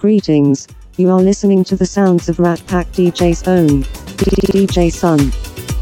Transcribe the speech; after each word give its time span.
Greetings. 0.00 0.68
You 0.96 1.10
are 1.10 1.20
listening 1.20 1.64
to 1.64 1.76
the 1.76 1.86
sounds 1.86 2.28
of 2.28 2.38
Rat 2.38 2.62
Pack 2.66 2.86
DJ's 2.88 3.46
own 3.46 3.84
DJ 3.84 4.92
Sun. 4.92 5.32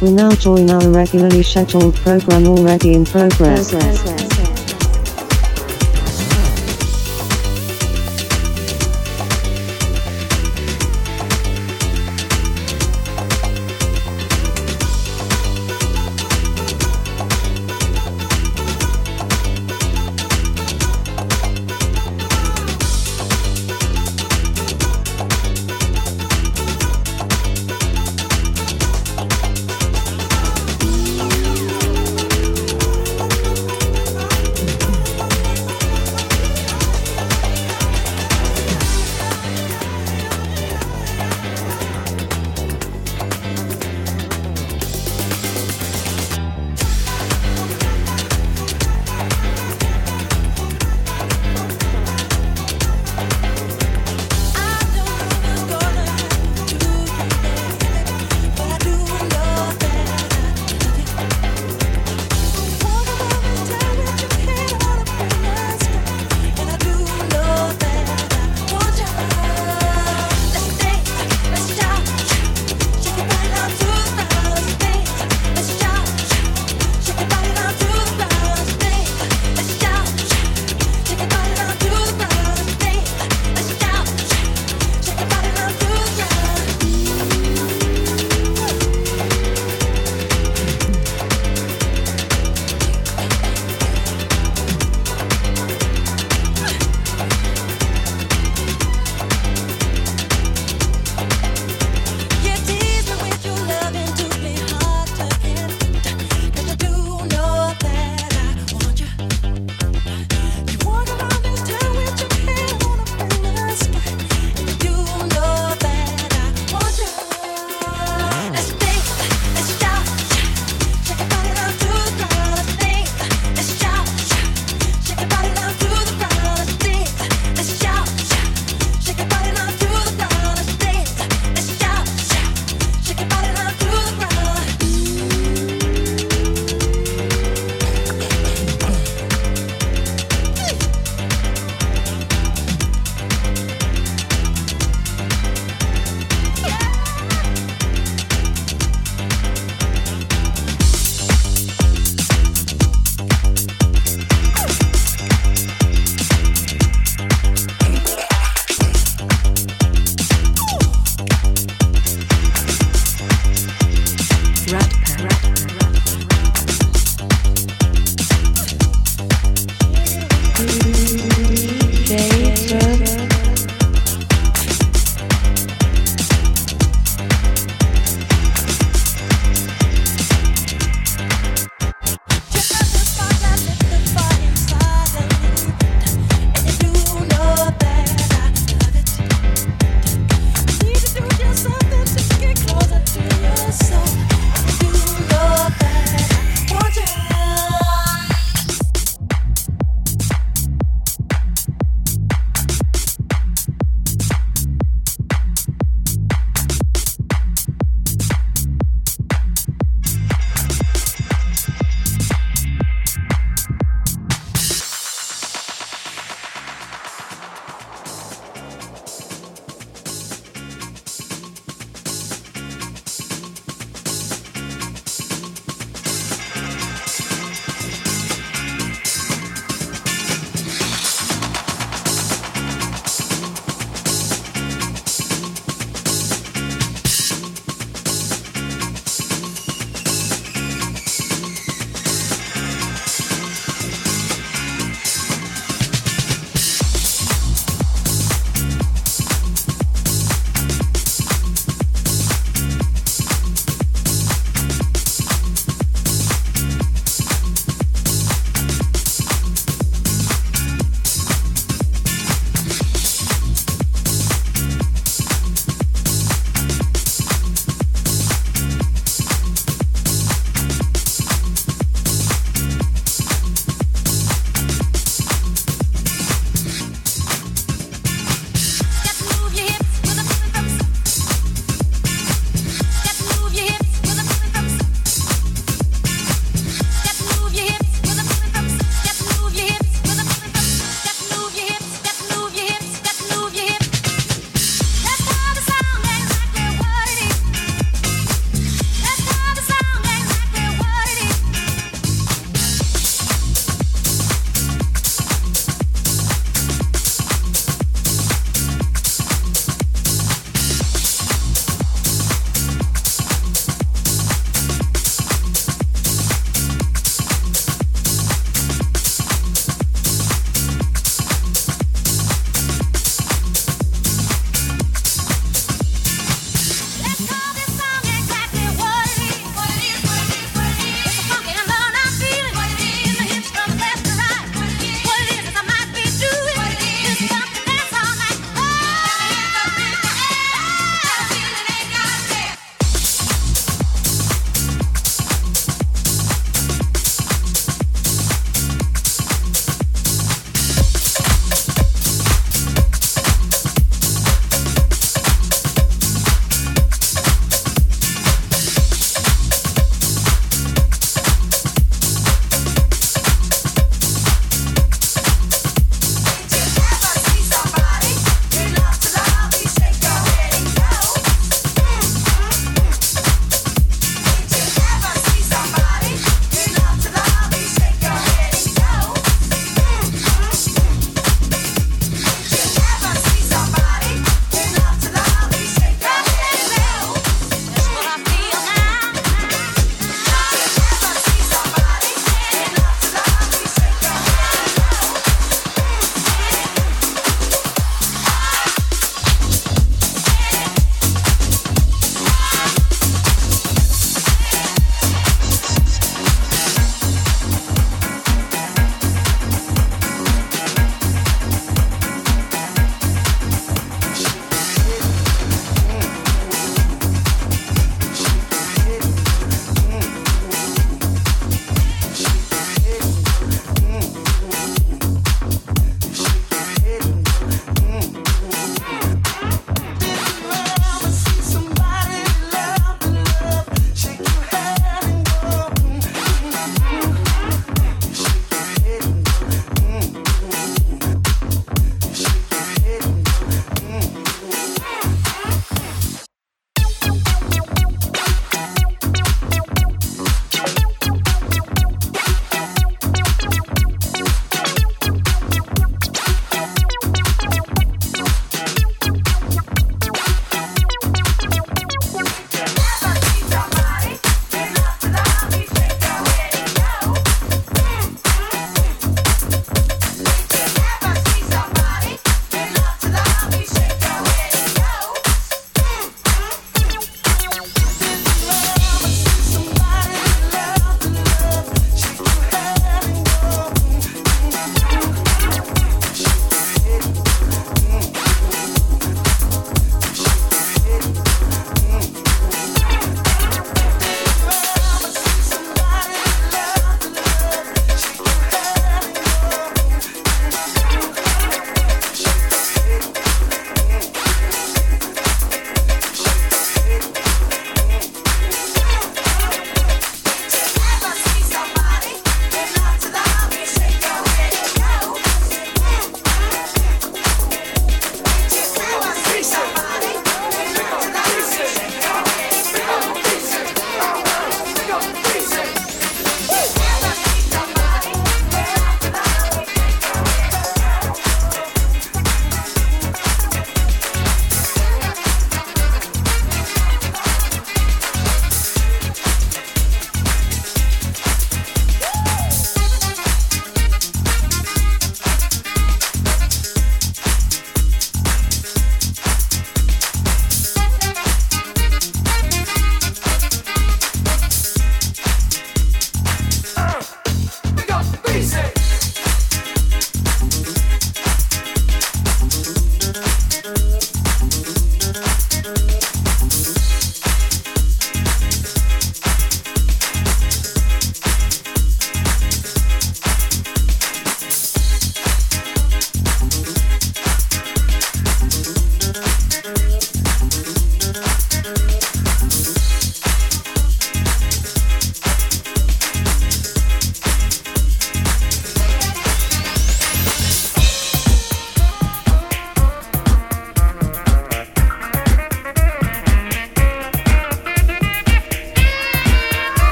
We 0.00 0.14
now 0.14 0.30
join 0.30 0.70
our 0.70 0.88
regularly 0.88 1.42
scheduled 1.42 1.94
program 1.96 2.46
already 2.46 2.94
in 2.94 3.04
progress. 3.04 4.27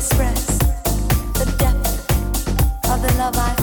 express 0.00 0.46
the 1.34 1.44
depth 1.58 2.90
of 2.90 3.02
the 3.02 3.14
love 3.18 3.36
I 3.36 3.59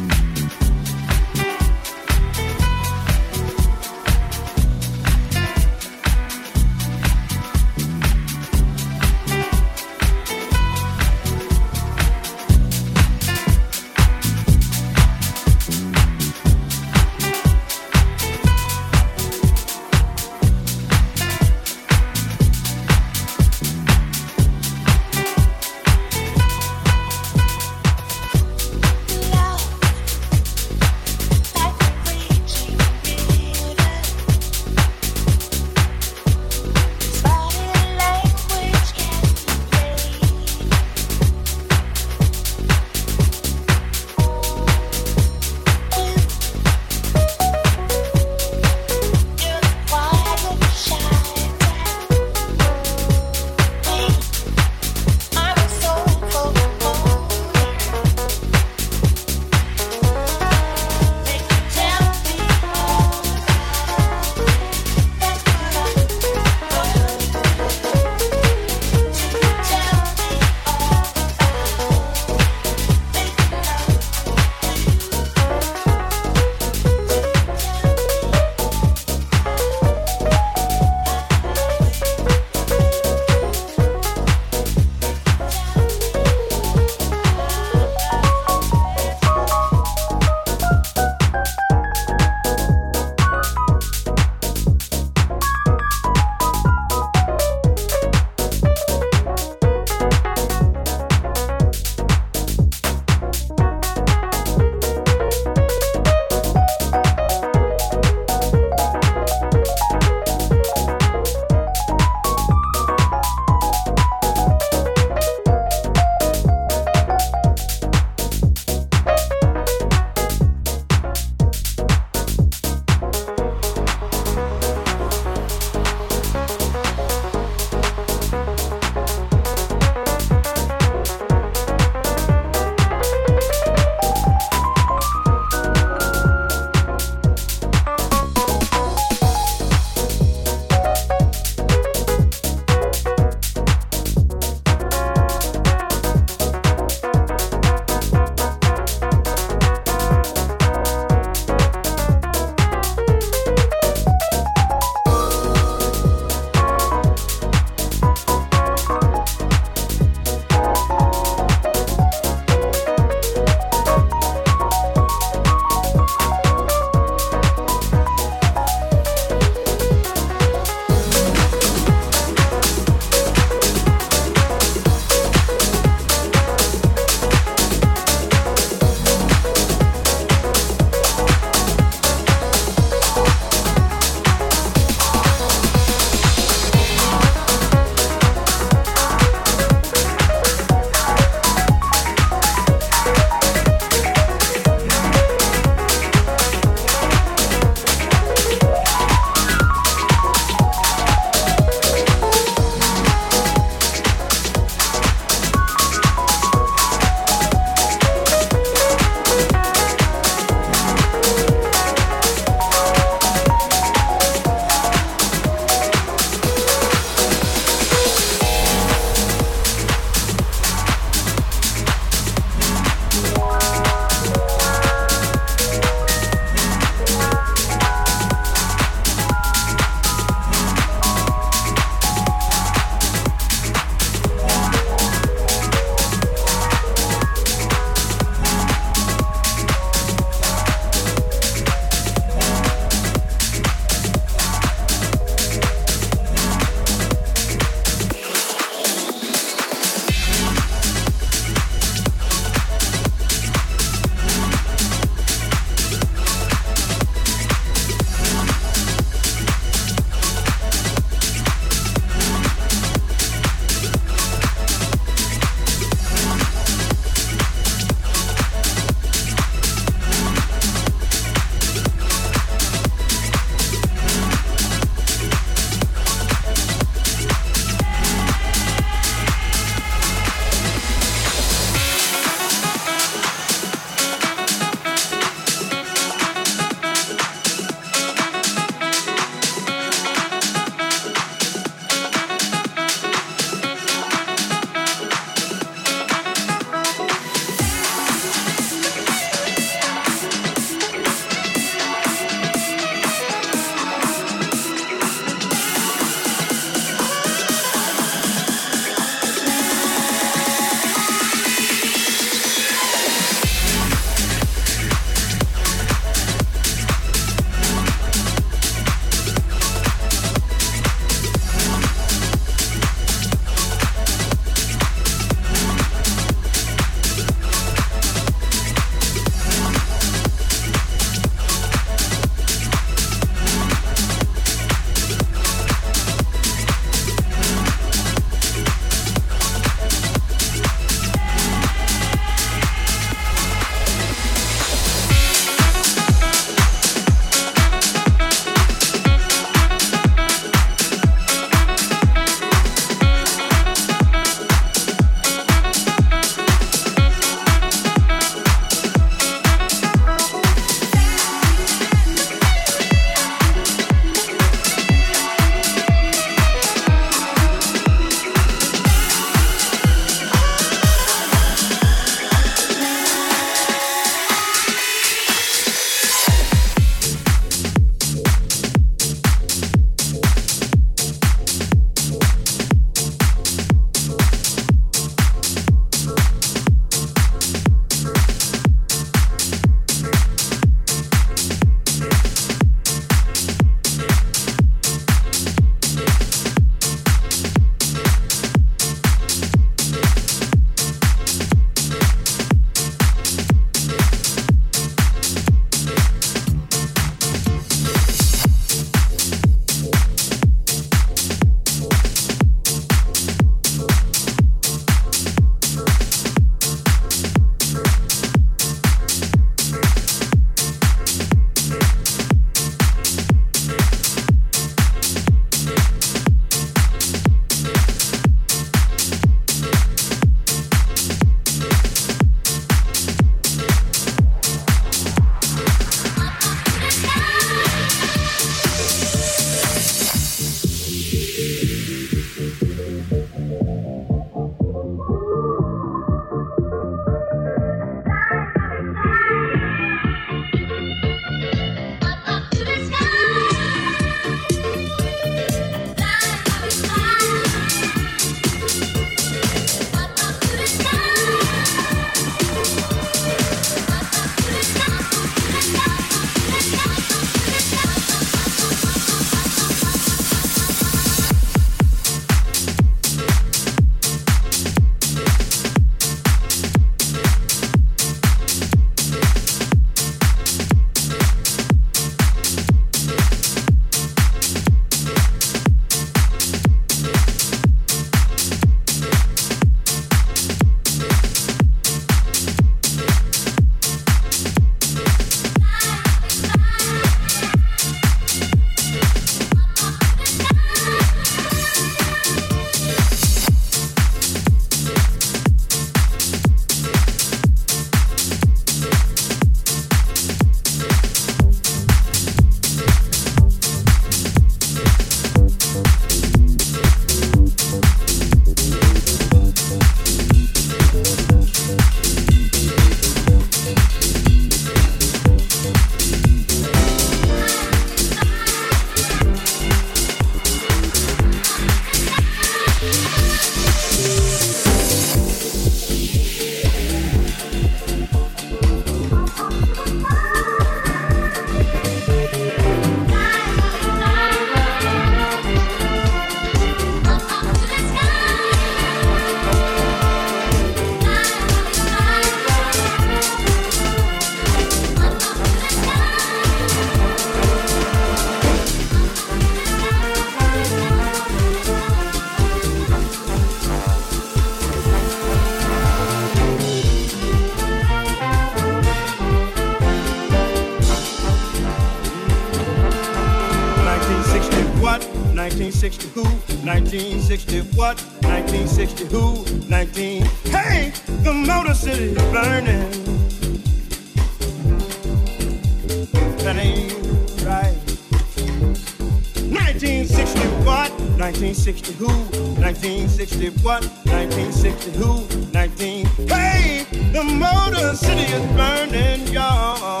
1960 594.71 594.91
who? 594.97 595.51
19. 595.51 596.05
Hey, 596.27 596.85
the 597.11 597.23
Motor 597.23 597.95
City 597.95 598.21
is 598.21 598.45
burning, 598.55 599.27
y'all. 599.33 600.00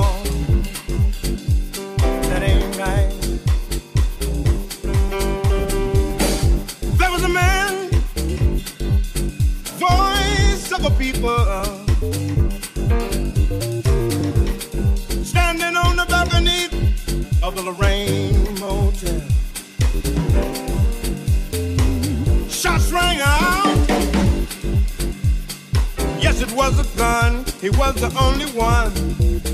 He 27.61 27.69
was 27.69 27.93
the 27.93 28.11
only 28.19 28.47
one 28.57 28.91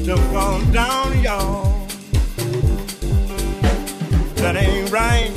to 0.05 0.15
fall 0.31 0.61
down, 0.71 1.19
y'all. 1.21 1.85
That 4.35 4.55
ain't 4.55 4.89
right. 4.89 5.33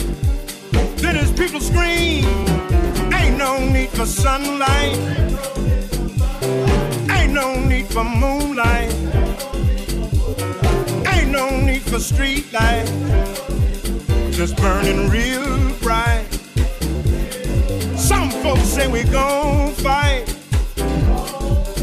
Then 0.98 1.16
his 1.16 1.32
people 1.32 1.60
scream. 1.60 2.24
Ain't 3.12 3.36
no 3.36 3.59
need 3.59 3.88
for 3.88 4.06
sunlight. 4.06 4.97
Ain't 7.10 7.32
no 7.32 7.59
need 7.59 7.88
for 7.88 8.05
moonlight. 8.05 8.94
Ain't 11.09 11.30
no 11.32 11.51
need 11.60 11.82
for 11.82 11.98
street 11.98 12.52
light. 12.52 12.86
Just 14.30 14.56
burning 14.59 15.10
real 15.10 15.74
bright. 15.80 16.24
Some 17.97 18.30
folks 18.30 18.68
say 18.68 18.86
we 18.86 19.02
gon' 19.02 19.72
fight. 19.72 20.10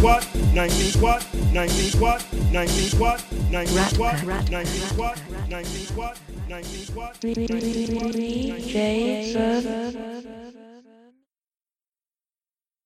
19 0.00 0.02
what? 0.02 0.26
19 0.54 1.02
what? 1.02 1.24
19 1.52 2.00
what? 2.00 2.24
19 2.52 2.98
what? 3.00 3.22
19 3.50 3.98
what? 3.98 4.24
19 4.24 4.96
what? 4.96 5.18
19 5.50 5.96
what? 5.96 6.18
19 6.48 6.94
what? 6.94 7.14
DJ 7.20 8.72
Sun. 8.72 9.19